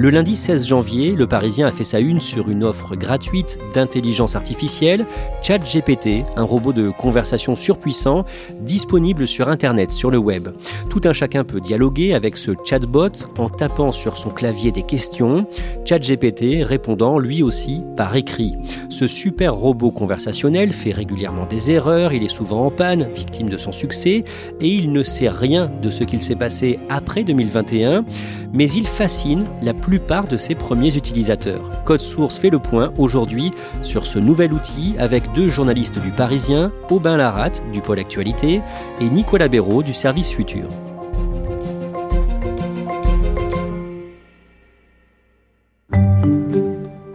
[0.00, 4.34] Le lundi 16 janvier, le Parisien a fait sa une sur une offre gratuite d'intelligence
[4.34, 5.04] artificielle,
[5.42, 8.24] ChatGPT, un robot de conversation surpuissant
[8.62, 10.48] disponible sur Internet, sur le web.
[10.88, 15.46] Tout un chacun peut dialoguer avec ce chatbot en tapant sur son clavier des questions,
[15.84, 18.56] ChatGPT répondant lui aussi par écrit.
[18.88, 23.58] Ce super robot conversationnel fait régulièrement des erreurs, il est souvent en panne, victime de
[23.58, 24.24] son succès,
[24.62, 28.06] et il ne sait rien de ce qu'il s'est passé après 2021,
[28.54, 31.82] mais il fascine la plupart de ses premiers utilisateurs.
[31.84, 33.50] Code Source fait le point aujourd'hui
[33.82, 38.62] sur ce nouvel outil avec deux journalistes du Parisien, Aubin Laratte du pôle Actualité
[39.00, 40.68] et Nicolas Béraud du service Futur.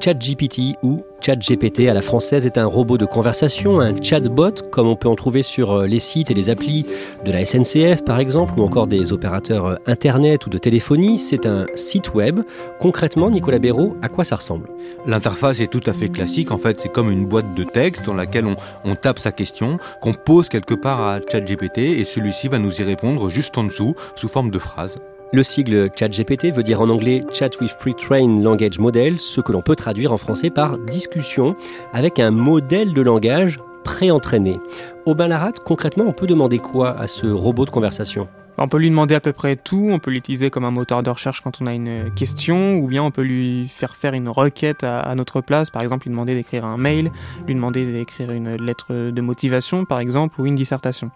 [0.02, 4.96] ChatGPT ou ChatGPT à la française est un robot de conversation, un chatbot comme on
[4.96, 6.86] peut en trouver sur euh, les sites et les applis
[7.26, 11.18] de la SNCF par exemple ou encore des opérateurs euh, internet ou de téléphonie.
[11.18, 12.42] C'est un site web.
[12.80, 14.70] Concrètement, Nicolas Béraud, à quoi ça ressemble?
[15.08, 16.52] L'interface est tout à fait classique.
[16.52, 19.80] En fait, c'est comme une boîte de texte dans laquelle on, on tape sa question,
[20.02, 23.96] qu'on pose quelque part à ChatGPT et celui-ci va nous y répondre juste en dessous
[24.16, 24.96] sous forme de phrase.
[25.34, 29.62] Le sigle ChatGPT veut dire en anglais Chat with Pre-trained Language Model, ce que l'on
[29.62, 31.56] peut traduire en français par discussion
[31.94, 34.60] avec un modèle de langage pré-entraîné.
[35.06, 38.28] Aubin Larat, concrètement, on peut demander quoi à ce robot de conversation?
[38.58, 41.10] On peut lui demander à peu près tout, on peut l'utiliser comme un moteur de
[41.10, 44.84] recherche quand on a une question, ou bien on peut lui faire faire une requête
[44.84, 47.12] à, notre place, par exemple lui demander d'écrire un mail,
[47.48, 51.12] lui demander d'écrire une lettre de motivation par exemple, ou une dissertation.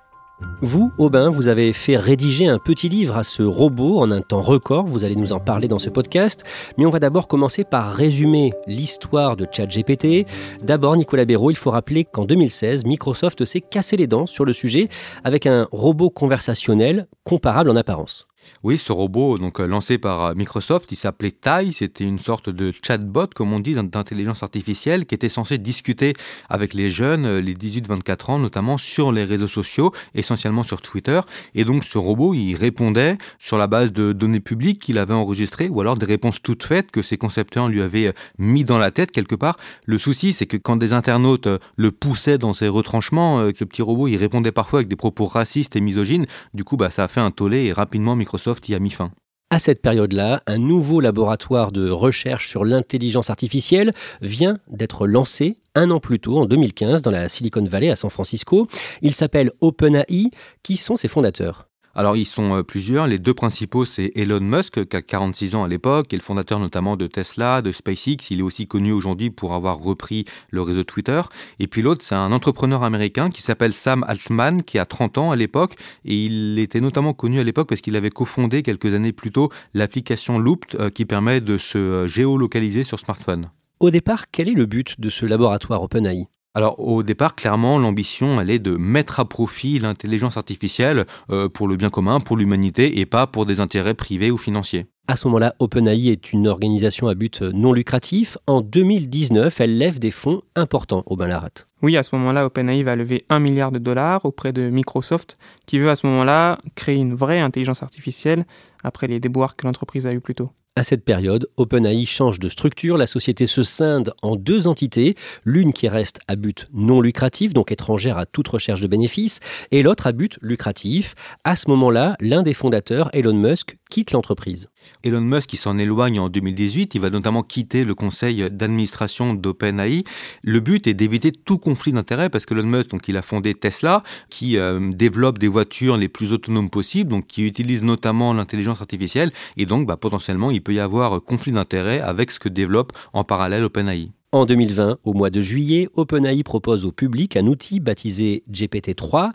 [0.61, 4.41] Vous, Aubin, vous avez fait rédiger un petit livre à ce robot en un temps
[4.41, 6.43] record, vous allez nous en parler dans ce podcast,
[6.77, 10.25] mais on va d'abord commencer par résumer l'histoire de ChatGPT.
[10.63, 14.53] D'abord, Nicolas Béraud, il faut rappeler qu'en 2016, Microsoft s'est cassé les dents sur le
[14.53, 14.89] sujet
[15.23, 18.28] avec un robot conversationnel comparable en apparence.
[18.63, 21.71] Oui, ce robot, donc euh, lancé par euh, Microsoft, il s'appelait Tai.
[21.71, 26.13] C'était une sorte de chatbot, comme on dit, d'intelligence artificielle, qui était censé discuter
[26.49, 31.21] avec les jeunes, euh, les 18-24 ans, notamment sur les réseaux sociaux, essentiellement sur Twitter.
[31.55, 35.69] Et donc, ce robot, il répondait sur la base de données publiques qu'il avait enregistrées,
[35.69, 39.11] ou alors des réponses toutes faites que ses concepteurs lui avaient mis dans la tête
[39.11, 39.55] quelque part.
[39.85, 44.07] Le souci, c'est que quand des internautes le poussaient dans ses retranchements, ce petit robot,
[44.07, 46.25] il répondait parfois avec des propos racistes et misogynes.
[46.53, 48.91] Du coup, bah, ça a fait un tollé et rapidement Microsoft Microsoft y a mis
[48.91, 49.11] fin.
[49.49, 53.91] À cette période-là, un nouveau laboratoire de recherche sur l'intelligence artificielle
[54.21, 58.11] vient d'être lancé un an plus tôt, en 2015, dans la Silicon Valley à San
[58.11, 58.67] Francisco.
[59.01, 60.29] Il s'appelle OpenAI.
[60.61, 61.68] Qui sont ses fondateurs?
[61.99, 65.65] Alors ils sont euh, plusieurs, les deux principaux c'est Elon Musk qui a 46 ans
[65.65, 68.93] à l'époque, qui est le fondateur notamment de Tesla, de SpaceX, il est aussi connu
[68.93, 71.21] aujourd'hui pour avoir repris le réseau Twitter,
[71.59, 75.31] et puis l'autre c'est un entrepreneur américain qui s'appelle Sam Altman qui a 30 ans
[75.31, 79.11] à l'époque, et il était notamment connu à l'époque parce qu'il avait cofondé quelques années
[79.11, 83.49] plus tôt l'application Looped euh, qui permet de se euh, géolocaliser sur smartphone.
[83.81, 86.29] Au départ, quel est le but de ce laboratoire OpenAI?
[86.55, 91.67] Alors au départ, clairement, l'ambition, elle est de mettre à profit l'intelligence artificielle euh, pour
[91.67, 94.87] le bien commun, pour l'humanité, et pas pour des intérêts privés ou financiers.
[95.07, 98.37] À ce moment-là, OpenAI est une organisation à but non lucratif.
[98.45, 101.49] En 2019, elle lève des fonds importants au Ballarat.
[101.81, 105.79] Oui, à ce moment-là, OpenAI va lever un milliard de dollars auprès de Microsoft, qui
[105.79, 108.45] veut à ce moment-là créer une vraie intelligence artificielle
[108.83, 110.51] après les déboires que l'entreprise a eu plus tôt.
[110.79, 115.73] À cette période, OpenAI change de structure, la société se scinde en deux entités, l'une
[115.73, 119.41] qui reste à but non lucratif, donc étrangère à toute recherche de bénéfices,
[119.71, 121.15] et l'autre à but lucratif.
[121.43, 124.69] À ce moment-là, l'un des fondateurs, Elon Musk, quitte l'entreprise.
[125.03, 130.03] Elon Musk qui s'en éloigne en 2018, il va notamment quitter le conseil d'administration d'OpenAI.
[130.43, 133.53] Le but est d'éviter tout conflit d'intérêts parce que Elon Musk, donc, il a fondé
[133.55, 139.31] Tesla, qui euh, développe des voitures les plus autonomes possibles, qui utilise notamment l'intelligence artificielle,
[139.57, 143.23] et donc bah, potentiellement il peut y avoir conflit d'intérêts avec ce que développe en
[143.23, 144.11] parallèle OpenAI.
[144.31, 149.31] En 2020, au mois de juillet, OpenAI propose au public un outil baptisé GPT-3.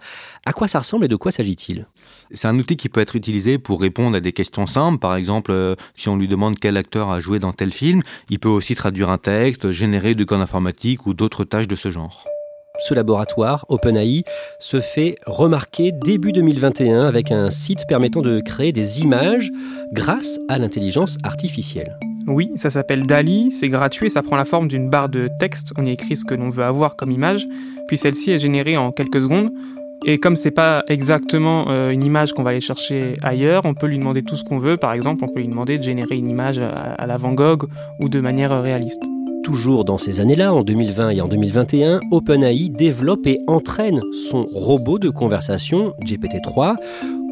[0.47, 1.89] À quoi ça ressemble et de quoi s'agit-il?
[2.31, 5.01] C'est un outil qui peut être utilisé pour répondre à des questions simples.
[5.01, 8.39] Par exemple, euh, si on lui demande quel acteur a joué dans tel film, il
[8.39, 12.25] peut aussi traduire un texte, générer du code informatique ou d'autres tâches de ce genre.
[12.79, 14.23] Ce laboratoire, OpenAI,
[14.61, 19.51] se fait remarquer début 2021 avec un site permettant de créer des images
[19.93, 21.99] grâce à l'intelligence artificielle.
[22.27, 25.73] Oui, ça s'appelle DALI, c'est gratuit ça prend la forme d'une barre de texte.
[25.77, 27.47] On y écrit ce que l'on veut avoir comme image,
[27.87, 29.51] puis celle-ci est générée en quelques secondes.
[30.07, 33.87] Et comme c'est pas exactement euh, une image qu'on va aller chercher ailleurs, on peut
[33.87, 34.77] lui demander tout ce qu'on veut.
[34.77, 37.65] Par exemple, on peut lui demander de générer une image à la Van Gogh
[38.01, 39.03] ou de manière réaliste.
[39.45, 44.01] Toujours dans ces années-là, en 2020 et en 2021, OpenAI développe et entraîne
[44.31, 46.77] son robot de conversation GPT-3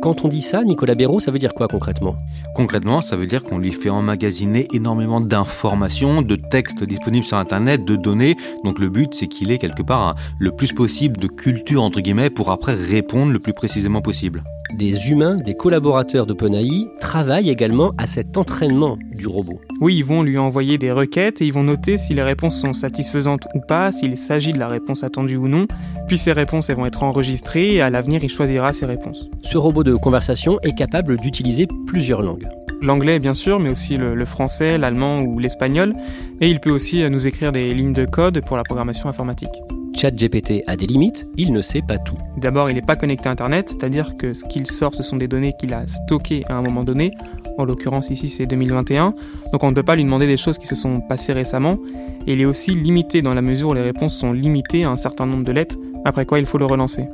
[0.03, 2.17] quand on dit ça, Nicolas Béraud, ça veut dire quoi concrètement?
[2.57, 7.85] Concrètement, ça veut dire qu'on lui fait emmagasiner énormément d'informations, de textes disponibles sur Internet,
[7.85, 8.37] de données.
[8.65, 12.31] Donc le but, c'est qu'il ait quelque part le plus possible de culture, entre guillemets,
[12.31, 14.43] pour après répondre le plus précisément possible.
[14.75, 19.61] Des humains, des collaborateurs d'OpenAI travaillent également à cet entraînement du robot.
[19.81, 22.73] Oui, ils vont lui envoyer des requêtes et ils vont noter si les réponses sont
[22.73, 25.67] satisfaisantes ou pas, s'il s'agit de la réponse attendue ou non.
[26.09, 29.29] Puis ces réponses elles vont être enregistrées et à l'avenir il choisira ses réponses.
[29.43, 32.49] Ce robot de conversation est capable d'utiliser plusieurs langues.
[32.81, 35.95] L'anglais bien sûr, mais aussi le, français, l'allemand ou l'espagnol.
[36.43, 39.63] Et il peut aussi euh, nous écrire des lignes de code pour la programmation informatique.
[39.97, 42.17] ChatGPT a des limites, il ne sait pas tout.
[42.37, 45.29] D'abord, il n'est pas connecté à Internet, c'est-à-dire que ce qu'il sort, ce sont des
[45.29, 47.13] données qu'il a stockées à un moment donné.
[47.59, 49.15] En l'occurrence, ici, c'est 2021.
[49.53, 51.79] Donc, on ne peut pas lui demander des choses qui se sont passées récemment.
[52.27, 54.97] Et il est aussi limité dans la mesure où les réponses sont limitées à un
[54.97, 57.07] certain nombre de lettres, après quoi il faut le relancer.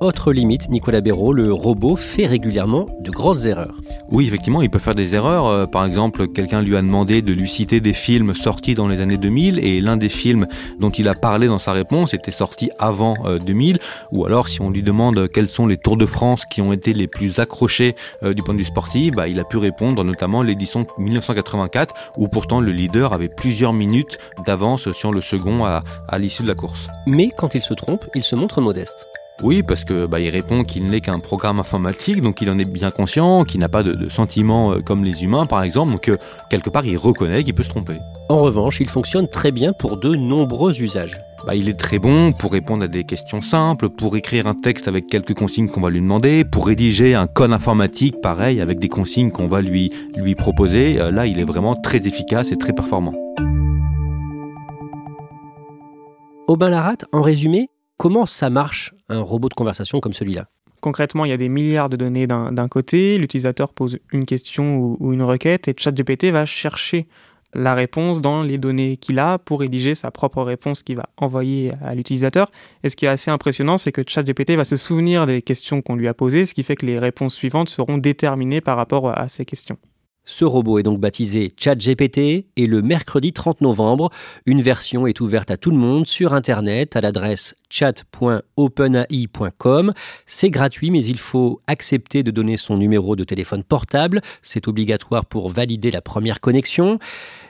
[0.00, 3.74] Autre limite, Nicolas Béraud, le robot fait régulièrement de grosses erreurs.
[4.10, 5.46] Oui, effectivement, il peut faire des erreurs.
[5.46, 9.00] Euh, par exemple, quelqu'un lui a demandé de lui citer des films sortis dans les
[9.00, 10.48] années 2000 et l'un des films
[10.78, 13.76] dont il a parlé dans sa réponse était sorti avant 2000.
[13.76, 13.78] Euh,
[14.12, 16.92] Ou alors, si on lui demande quels sont les Tours de France qui ont été
[16.92, 20.42] les plus accrochés euh, du point de vue sportif, bah, il a pu répondre notamment
[20.42, 26.18] l'édition 1984 où pourtant le leader avait plusieurs minutes d'avance sur le second à, à
[26.18, 26.88] l'issue de la course.
[27.06, 29.06] Mais quand il se trompe, il se montre modeste.
[29.42, 32.64] Oui, parce que bah, il répond qu'il n'est qu'un programme informatique, donc il en est
[32.64, 36.16] bien conscient, qu'il n'a pas de, sentiments euh, comme les humains, par exemple, donc euh,
[36.48, 37.98] quelque part il reconnaît qu'il peut se tromper.
[38.30, 41.20] En revanche, il fonctionne très bien pour de nombreux usages.
[41.46, 44.88] Bah, il est très bon pour répondre à des questions simples, pour écrire un texte
[44.88, 48.88] avec quelques consignes qu'on va lui demander, pour rédiger un code informatique, pareil, avec des
[48.88, 50.98] consignes qu'on va lui, lui proposer.
[50.98, 53.12] Euh, là, il est vraiment très efficace et très performant.
[56.48, 60.46] Aubin Larat, en résumé, Comment ça marche, un robot de conversation comme celui-là?
[60.80, 65.12] Concrètement, il y a des milliards de données d'un côté, l'utilisateur pose une question ou,
[65.12, 67.08] une requête et ChatGPT va chercher
[67.54, 71.72] la réponse dans les données qu'il a pour rédiger sa propre réponse qu'il va envoyer
[71.82, 72.50] à l'utilisateur.
[72.84, 75.96] Et ce qui est assez impressionnant, c'est que ChatGPT va se souvenir des questions qu'on
[75.96, 79.28] lui a posées, ce qui fait que les réponses suivantes seront déterminées par rapport à
[79.28, 79.78] ces questions.
[80.28, 84.10] Ce robot est donc baptisé ChatGPT et le mercredi 30 novembre,
[84.44, 89.92] une version est ouverte à tout le monde sur Internet à l'adresse chat.openai.com.
[90.26, 94.20] C'est gratuit mais il faut accepter de donner son numéro de téléphone portable.
[94.42, 96.98] C'est obligatoire pour valider la première connexion.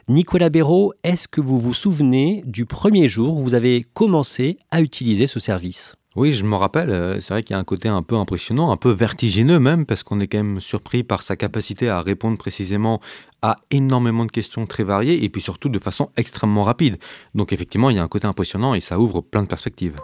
[0.08, 4.82] Nicolas Béraud, est-ce que vous vous souvenez du premier jour où vous avez commencé à
[4.82, 5.96] utiliser ce service?
[6.16, 8.70] Oui, je me rappelle, euh, c'est vrai qu'il y a un côté un peu impressionnant,
[8.72, 12.38] un peu vertigineux même, parce qu'on est quand même surpris par sa capacité à répondre
[12.38, 13.00] précisément
[13.42, 16.96] à énormément de questions très variées, et puis surtout de façon extrêmement rapide.
[17.34, 19.96] Donc effectivement, il y a un côté impressionnant et ça ouvre plein de perspectives.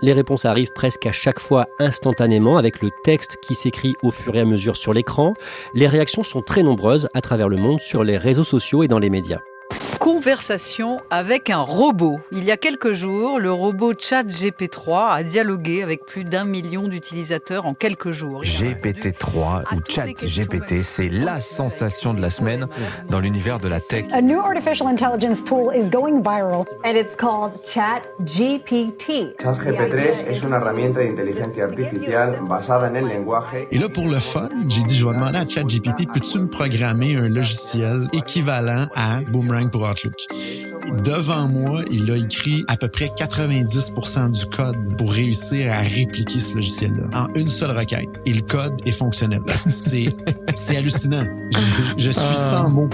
[0.00, 4.36] Les réponses arrivent presque à chaque fois instantanément avec le texte qui s'écrit au fur
[4.36, 5.34] et à mesure sur l'écran.
[5.74, 9.00] Les réactions sont très nombreuses à travers le monde sur les réseaux sociaux et dans
[9.00, 9.40] les médias
[9.98, 12.20] conversation avec un robot.
[12.32, 17.66] Il y a quelques jours, le robot ChatGP3 a dialogué avec plus d'un million d'utilisateurs
[17.66, 18.42] en quelques jours.
[18.42, 22.66] GPT3 ou ChatGPT, c'est la sensation de la semaine
[23.10, 24.06] dans l'univers de la tech.
[24.12, 29.36] A new artificial intelligence tool is going viral and it's called ChatGPT.
[29.40, 33.66] ChatGPT es una herramienta de inteligencia artificial basada en el lenguaje.
[33.72, 37.16] Et là, pour le fun, j'ai dit, je vais demander à ChatGPT, peux-tu me programmer
[37.16, 39.87] un logiciel équivalent à Boomerang pour
[41.04, 46.38] devant moi, il a écrit à peu près 90% du code pour réussir à répliquer
[46.38, 48.08] ce logiciel-là en une seule requête.
[48.26, 49.42] Et le code est fonctionnel.
[49.68, 50.08] C'est,
[50.76, 51.24] hallucinant.
[51.96, 52.34] Je, je suis Ah.
[52.34, 52.90] sans mots.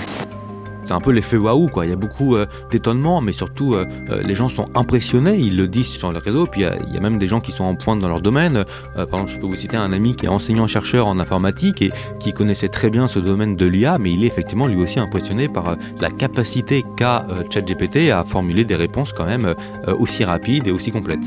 [0.84, 1.86] C'est un peu l'effet waouh, quoi.
[1.86, 5.36] Il y a beaucoup euh, d'étonnement, mais surtout, euh, euh, les gens sont impressionnés.
[5.38, 6.46] Ils le disent sur les réseaux.
[6.46, 8.64] Puis il y a- même des gens qui sont en pointe dans leur domaine.
[8.94, 12.32] Par exemple, je peux vous citer un ami qui est enseignant-chercheur en informatique et qui
[12.32, 15.76] connaissait très bien ce domaine de l'IA, mais il est effectivement lui aussi impressionné par
[16.00, 19.54] la capacité qu'a ChatGPT à formuler des réponses quand même
[19.98, 21.24] aussi rapides et aussi complètes.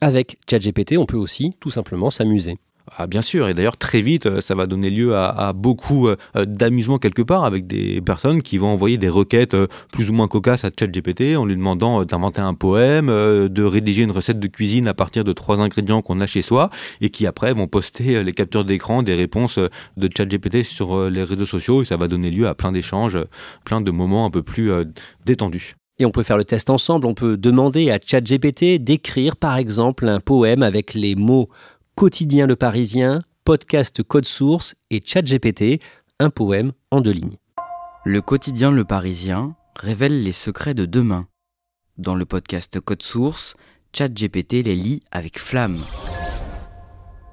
[0.00, 2.58] Avec ChatGPT, on peut aussi tout simplement s'amuser.
[3.00, 6.08] Ah, bien sûr, et d'ailleurs très vite, euh, ça va donner lieu à, à beaucoup
[6.08, 9.56] euh, euh, d'amusement quelque part avec des personnes qui vont envoyer des requêtes
[9.92, 14.10] plus ou moins cocasses à ChatGPT en lui demandant d'inventer un poème, de rédiger une
[14.10, 17.54] recette de cuisine à partir de trois ingrédients qu'on a chez soi et qui après
[17.54, 19.60] vont poster les captures d'écran des réponses
[19.96, 23.16] de ChatGPT sur les réseaux sociaux et ça va donner lieu à plein d'échanges,
[23.64, 24.72] plein de moments un peu plus
[25.24, 25.76] détendus.
[26.00, 30.08] Et on peut faire le test ensemble, on peut demander à ChatGPT d'écrire par exemple
[30.08, 31.48] un poème avec les mots
[31.98, 35.82] quotidien le parisien, podcast code source et ChatGPT,
[36.20, 37.38] un poème en deux lignes.
[38.04, 41.26] Le quotidien Le Parisien révèle les secrets de demain.
[41.96, 43.56] Dans le podcast Code Source,
[43.92, 45.80] ChatGPT les lit avec flamme.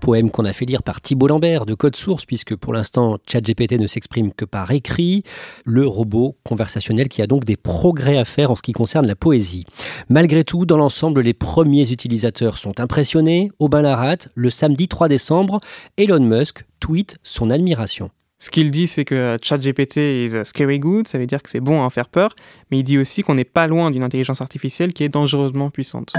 [0.05, 3.79] Poème qu'on a fait lire par Thibault Lambert de Code Source, puisque pour l'instant ChatGPT
[3.79, 5.23] ne s'exprime que par écrit,
[5.63, 9.15] le robot conversationnel qui a donc des progrès à faire en ce qui concerne la
[9.15, 9.65] poésie.
[10.07, 13.49] Malgré tout, dans l'ensemble, les premiers utilisateurs sont impressionnés.
[13.57, 15.59] Aubin Larat, le samedi 3 décembre,
[15.97, 18.11] Elon Musk tweet son admiration.
[18.37, 21.81] Ce qu'il dit, c'est que ChatGPT is scary good, ça veut dire que c'est bon
[21.81, 22.35] à en faire peur,
[22.69, 26.13] mais il dit aussi qu'on n'est pas loin d'une intelligence artificielle qui est dangereusement puissante.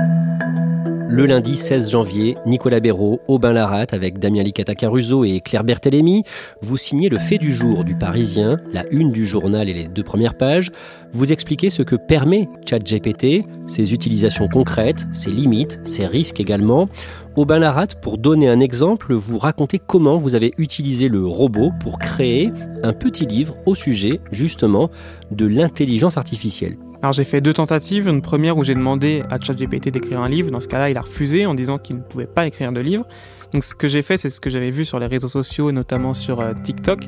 [1.08, 6.24] Le lundi 16 janvier, Nicolas Béraud, Aubin Larat, avec Damien Licata Caruso et Claire Berthelemy,
[6.62, 10.02] vous signez le fait du jour du Parisien, la une du journal et les deux
[10.02, 10.72] premières pages.
[11.12, 16.88] Vous expliquez ce que permet ChatGPT, ses utilisations concrètes, ses limites, ses risques également.
[17.36, 22.00] Aubin Larat, pour donner un exemple, vous racontez comment vous avez utilisé le robot pour
[22.00, 22.50] créer
[22.82, 24.90] un petit livre au sujet, justement,
[25.30, 26.76] de l'intelligence artificielle.
[27.06, 30.50] Alors j'ai fait deux tentatives, une première où j'ai demandé à ChatGPT d'écrire un livre,
[30.50, 33.06] dans ce cas-là il a refusé en disant qu'il ne pouvait pas écrire de livre.
[33.52, 36.14] Donc ce que j'ai fait c'est ce que j'avais vu sur les réseaux sociaux, notamment
[36.14, 37.04] sur euh, TikTok,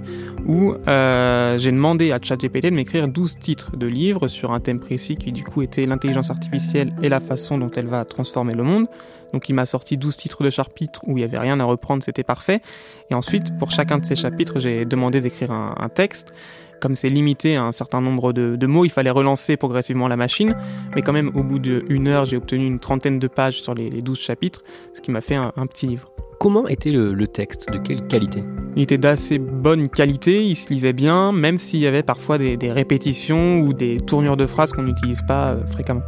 [0.47, 4.79] où euh, j'ai demandé à ChatGPT de m'écrire 12 titres de livres sur un thème
[4.79, 8.63] précis qui du coup était l'intelligence artificielle et la façon dont elle va transformer le
[8.63, 8.87] monde.
[9.33, 12.05] Donc il m'a sorti 12 titres de chapitres où il n'y avait rien à reprendre,
[12.05, 12.63] c'était parfait.
[13.11, 16.33] Et ensuite, pour chacun de ces chapitres, j'ai demandé d'écrire un, un texte.
[16.81, 20.17] Comme c'est limité à un certain nombre de, de, mots, il fallait relancer progressivement la
[20.17, 20.57] machine.
[20.95, 23.91] Mais quand même, au bout d'une heure, j'ai obtenu une trentaine de pages sur les,
[23.91, 24.63] les 12 chapitres,
[24.95, 26.13] ce qui m'a fait un, un, petit livre.
[26.39, 27.71] Comment était le, le texte?
[27.73, 28.45] De quelle qualité?
[28.77, 32.57] Il était d'assez bonne qualité, il se lisait bien, même s'il y avait parfois des,
[32.57, 36.03] des répétitions ou des tournures de phrases qu'on n'utilise pas euh, fréquemment.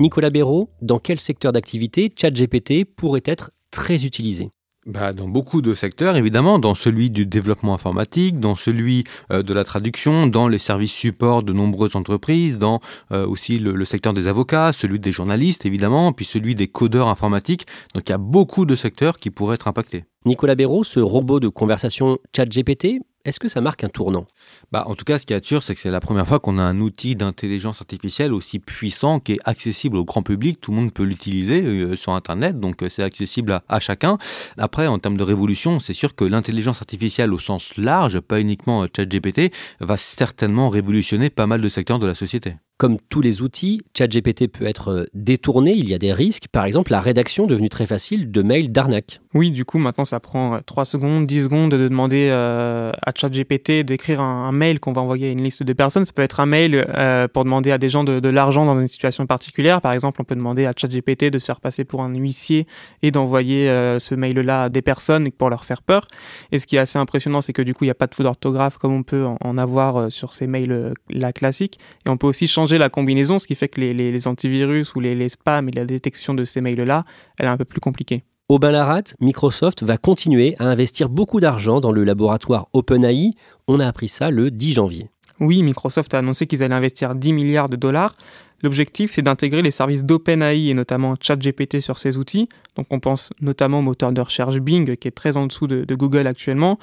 [0.00, 4.50] Nicolas Béraud, dans quel secteur d'activité ChatGPT pourrait être très utilisé?
[4.84, 9.54] Bah, dans beaucoup de secteurs, évidemment, dans celui du développement informatique, dans celui euh, de
[9.54, 12.80] la traduction, dans les services support de nombreuses entreprises, dans
[13.12, 17.66] euh, aussi le, secteur des avocats, celui des journalistes, évidemment, puis celui des codeurs informatiques.
[17.94, 20.04] Donc il y a beaucoup de secteurs qui pourraient être impactés.
[20.24, 24.26] Nicolas Béraud, ce robot de conversation ChatGPT, est-ce que ça marque un tournant?
[24.72, 26.58] Bah, En tout cas, ce qui est sûr, c'est que c'est la première fois qu'on
[26.58, 30.60] a un outil d'intelligence artificielle aussi puissant qui est accessible au grand public.
[30.60, 34.18] Tout le monde peut l'utiliser euh, sur Internet, donc euh, c'est accessible à, à, chacun.
[34.58, 38.86] Après, en termes de révolution, c'est sûr que l'intelligence artificielle au sens large, pas uniquement
[38.94, 42.56] ChatGPT, va certainement révolutionner pas mal de secteurs de la société.
[42.78, 46.48] Comme tous les outils, ChatGPT peut être détourné, il y a des risques.
[46.50, 49.20] Par exemple, la rédaction devenue très facile de mails d'arnaque.
[49.34, 53.84] Oui, du coup, maintenant, ça prend 3 secondes, 10 secondes de demander euh, à ChatGPT
[53.84, 56.04] d'écrire un, un, mail qu'on va envoyer à une liste de personnes.
[56.04, 58.78] Ça peut être un mail euh, pour demander à des gens de, de l'argent dans
[58.78, 59.80] une situation particulière.
[59.80, 62.66] Par exemple, on peut demander à ChatGPT de se faire passer pour un huissier
[63.02, 66.08] et d'envoyer euh, ce mail-là à des personnes pour leur faire peur.
[66.50, 68.14] Et ce qui est assez impressionnant, c'est que du coup, il n'y a pas de
[68.14, 71.78] faute d'orthographe comme on peut en, en avoir euh, sur ces mails-là classiques.
[72.06, 74.94] Et on peut aussi changer la combinaison, ce qui fait que les, les, les antivirus
[74.94, 77.04] ou les, les, spams et la détection de ces mails-là,
[77.38, 78.24] elle est un peu plus compliquée.
[78.48, 83.32] Aubin Larat, Microsoft va continuer à investir beaucoup d'argent dans le laboratoire OpenAI.
[83.66, 85.08] On a appris ça le 10 janvier.
[85.40, 88.14] Oui, Microsoft a annoncé qu'ils allaient investir 10 milliards de dollars.
[88.62, 92.48] L'objectif, c'est d'intégrer les services d'OpenAI et notamment ChatGPT sur ces outils.
[92.76, 95.84] Donc on pense notamment au moteur de recherche Bing, qui est très en dessous de,
[95.84, 96.78] de Google actuellement.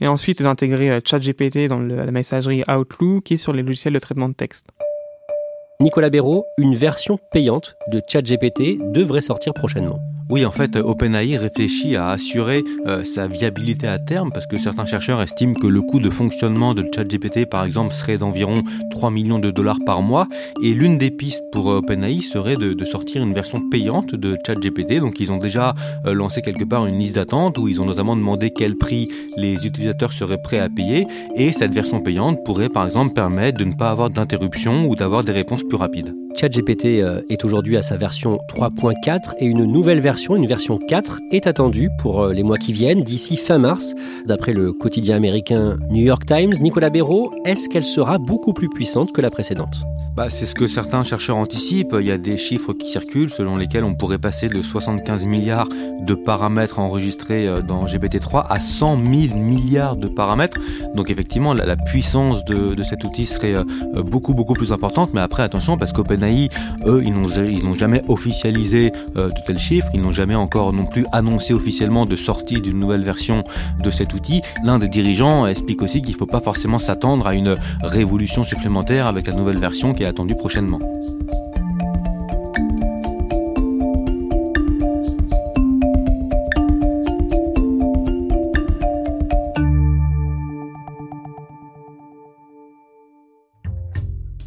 [0.00, 4.34] Et ensuite d'intégrer ChatGPT dans la messagerie Outlook et sur les logiciels de traitement de
[4.34, 4.68] texte.
[5.80, 9.98] Nicolas Béraud, une version payante de ChatGPT devrait sortir prochainement.
[10.30, 14.86] Oui, en fait, OpenAI réfléchit à assurer euh, sa viabilité à terme parce que certains
[14.86, 19.38] chercheurs estiment que le coût de fonctionnement de ChatGPT, par exemple, serait d'environ 3 millions
[19.38, 20.26] de dollars par mois.
[20.62, 24.98] Et l'une des pistes pour euh, OpenAI serait de, sortir une version payante de ChatGPT.
[24.98, 25.74] Donc, ils ont déjà
[26.06, 29.66] euh, lancé quelque part une liste d'attente où ils ont notamment demandé quel prix les
[29.66, 31.06] utilisateurs seraient prêts à payer.
[31.36, 35.22] Et cette version payante pourrait, par exemple, permettre de ne pas avoir d'interruption ou d'avoir
[35.22, 36.14] des réponses plus rapides.
[36.34, 41.46] ChatGPT est aujourd'hui à sa version 3.4 et une nouvelle version une version 4, est
[41.46, 43.94] attendue pour euh, les mois qui viennent, d'ici fin mars.
[44.26, 49.12] D'après le quotidien américain New York Times, Nicolas Béraud, est-ce qu'elle sera beaucoup plus puissante
[49.12, 49.84] que la précédente?
[50.14, 51.96] Bah, C'est ce que certains chercheurs anticipent.
[51.98, 55.68] Il y a des chiffres qui circulent selon lesquels on pourrait passer de 75 milliards
[56.00, 60.60] de paramètres enregistrés euh, dans GPT-3 à 100 000 milliards de paramètres.
[60.94, 63.64] Donc effectivement, la, puissance de, cet outil serait euh,
[64.02, 65.12] beaucoup beaucoup plus importante.
[65.14, 66.48] Mais après, attention, parce qu'OpenAI,
[66.86, 72.06] eux, ils n'ont jamais officialisé de tels chiffres n'ont jamais encore non plus annoncé officiellement
[72.06, 73.42] de sortie d'une nouvelle version
[73.82, 74.42] de cet outil.
[74.64, 79.06] L'un des dirigeants explique aussi qu'il ne faut pas forcément s'attendre à une révolution supplémentaire
[79.06, 80.78] avec la nouvelle version est attendue prochainement.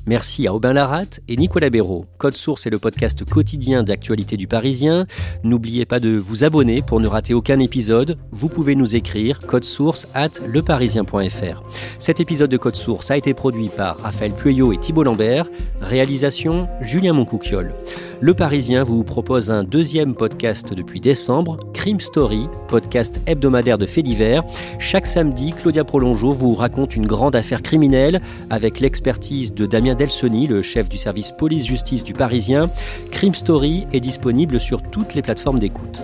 [0.07, 2.05] Merci à Aubin Laratte et Nicolas Béraud.
[2.17, 5.05] Code Source est le podcast quotidien d'actualité du Parisien.
[5.43, 8.17] N'oubliez pas de vous abonner pour ne rater aucun épisode.
[8.31, 11.61] Vous pouvez nous écrire code source at leparisien.fr.
[11.99, 15.49] Cet épisode de Code Source a été produit par Raphaël Pueyo et Thibault Lambert.
[15.81, 17.73] Réalisation Julien Moncouquiole.
[18.21, 24.05] Le Parisien vous propose un deuxième podcast depuis décembre, Crime Story, podcast hebdomadaire de faits
[24.05, 24.43] divers.
[24.79, 30.47] Chaque samedi, Claudia Prolongeau vous raconte une grande affaire criminelle avec l'expertise de Damien Delsoni,
[30.47, 32.69] le chef du service police-justice du Parisien.
[33.11, 36.03] Crime Story est disponible sur toutes les plateformes d'écoute.